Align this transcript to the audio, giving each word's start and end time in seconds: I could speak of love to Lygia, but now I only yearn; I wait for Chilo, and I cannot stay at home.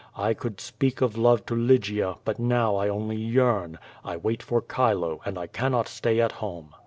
I 0.17 0.33
could 0.33 0.59
speak 0.59 0.99
of 1.01 1.15
love 1.15 1.45
to 1.45 1.55
Lygia, 1.55 2.15
but 2.25 2.39
now 2.39 2.75
I 2.75 2.89
only 2.89 3.17
yearn; 3.17 3.77
I 4.03 4.17
wait 4.17 4.41
for 4.41 4.59
Chilo, 4.63 5.21
and 5.27 5.37
I 5.37 5.45
cannot 5.45 5.87
stay 5.87 6.19
at 6.19 6.31
home. 6.31 6.73